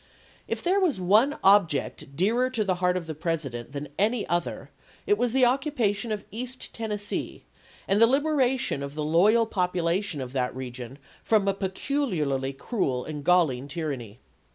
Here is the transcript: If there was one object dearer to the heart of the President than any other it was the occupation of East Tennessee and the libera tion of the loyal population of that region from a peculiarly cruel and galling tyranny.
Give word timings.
If 0.47 0.63
there 0.63 0.79
was 0.79 0.99
one 0.99 1.37
object 1.43 2.15
dearer 2.15 2.49
to 2.49 2.63
the 2.63 2.73
heart 2.81 2.97
of 2.97 3.05
the 3.05 3.13
President 3.13 3.71
than 3.71 3.89
any 3.99 4.27
other 4.27 4.71
it 5.05 5.15
was 5.15 5.31
the 5.31 5.45
occupation 5.45 6.11
of 6.11 6.25
East 6.31 6.73
Tennessee 6.73 7.43
and 7.87 8.01
the 8.01 8.07
libera 8.07 8.57
tion 8.57 8.81
of 8.81 8.95
the 8.95 9.05
loyal 9.05 9.45
population 9.45 10.19
of 10.19 10.33
that 10.33 10.55
region 10.55 10.97
from 11.21 11.47
a 11.47 11.53
peculiarly 11.53 12.51
cruel 12.51 13.05
and 13.05 13.23
galling 13.23 13.67
tyranny. 13.67 14.17